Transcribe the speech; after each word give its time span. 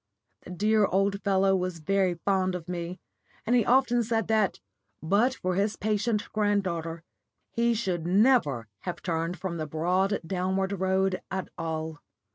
The 0.41 0.49
dear 0.49 0.87
old 0.87 1.21
fellow 1.21 1.55
was 1.55 1.77
very 1.77 2.15
fond 2.15 2.55
of 2.55 2.67
me, 2.67 2.99
and 3.45 3.55
he 3.55 3.63
often 3.63 4.01
said 4.01 4.27
that, 4.29 4.59
but 5.03 5.35
for 5.35 5.53
his 5.53 5.75
patient 5.75 6.27
granddaughter, 6.31 7.03
he 7.51 7.75
should 7.75 8.07
never 8.07 8.67
have 8.79 9.03
turned 9.03 9.37
from 9.37 9.57
the 9.57 9.67
broad 9.67 10.19
downward 10.25 10.71
road 10.79 11.21
at 11.29 11.49
all. 11.55 11.99